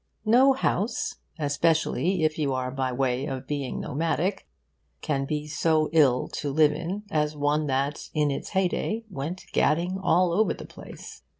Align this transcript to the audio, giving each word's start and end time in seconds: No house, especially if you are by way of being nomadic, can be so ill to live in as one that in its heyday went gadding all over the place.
No 0.25 0.53
house, 0.53 1.17
especially 1.37 2.23
if 2.23 2.39
you 2.39 2.53
are 2.53 2.71
by 2.71 2.91
way 2.91 3.27
of 3.27 3.45
being 3.45 3.79
nomadic, 3.79 4.47
can 5.01 5.25
be 5.25 5.45
so 5.45 5.89
ill 5.91 6.27
to 6.29 6.49
live 6.51 6.71
in 6.73 7.03
as 7.11 7.35
one 7.37 7.67
that 7.67 8.09
in 8.11 8.31
its 8.31 8.49
heyday 8.49 9.03
went 9.11 9.45
gadding 9.53 9.99
all 9.99 10.33
over 10.33 10.55
the 10.55 10.65
place. 10.65 11.21